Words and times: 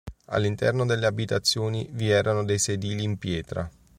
All'interno 0.29 0.83
delle 0.83 1.05
abitazioni 1.05 1.87
vi 1.91 2.09
erano 2.09 2.43
dei 2.43 2.57
sedili 2.57 3.03
in 3.03 3.19
pietra. 3.19 3.69